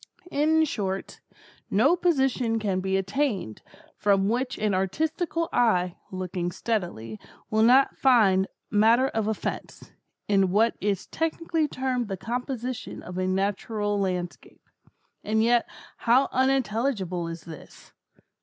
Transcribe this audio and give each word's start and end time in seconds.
In 0.31 0.65
short, 0.65 1.19
no 1.69 1.95
position 1.95 2.57
can 2.57 2.79
be 2.79 2.97
attained, 2.97 3.61
from 3.95 4.29
which 4.29 4.57
an 4.57 4.73
artistical 4.73 5.47
eye, 5.53 5.95
looking 6.11 6.51
steadily, 6.51 7.19
will 7.51 7.61
not 7.61 7.95
find 7.95 8.47
matter 8.71 9.09
of 9.09 9.27
offence, 9.27 9.91
in 10.27 10.49
what 10.49 10.75
is 10.81 11.05
technically 11.05 11.67
termed 11.67 12.07
the 12.07 12.17
composition 12.17 13.03
of 13.03 13.19
a 13.19 13.27
natural 13.27 13.99
landscape. 13.99 14.67
And 15.23 15.43
yet 15.43 15.69
how 15.97 16.29
unintelligible 16.31 17.27
is 17.27 17.43
this! 17.43 17.93